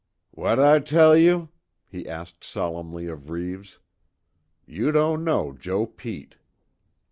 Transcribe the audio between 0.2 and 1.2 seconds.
"Whad' I tell